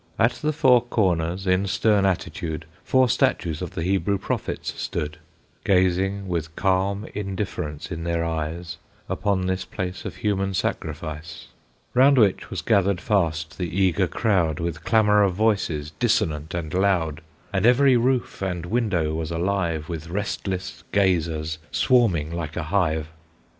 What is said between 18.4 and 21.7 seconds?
and window was alive With restless gazers,